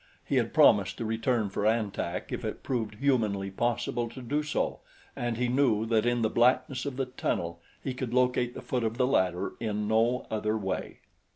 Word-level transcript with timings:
He 0.25 0.37
had 0.37 0.51
promised 0.51 0.97
to 0.97 1.05
return 1.05 1.51
for 1.51 1.63
An 1.63 1.91
Tak 1.91 2.31
if 2.31 2.43
it 2.43 2.63
proved 2.63 2.95
humanly 2.95 3.51
possible 3.51 4.09
to 4.09 4.23
do 4.23 4.41
so, 4.41 4.79
and 5.15 5.37
he 5.37 5.47
knew 5.47 5.85
that 5.85 6.07
in 6.07 6.23
the 6.23 6.27
blackness 6.31 6.87
of 6.87 6.97
the 6.97 7.05
tunnel 7.05 7.59
he 7.83 7.93
could 7.93 8.11
locate 8.11 8.55
the 8.55 8.63
foot 8.63 8.83
of 8.83 8.97
the 8.97 9.05
ladder 9.05 9.53
in 9.59 9.87
no 9.87 10.25
other 10.31 10.57
way. 10.57 11.01